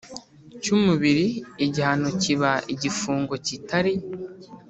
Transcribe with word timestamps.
Cy 0.61 0.69
umubiri 0.77 1.27
igihano 1.65 2.09
kiba 2.21 2.51
igifungo 2.73 3.33
kitari 3.47 3.93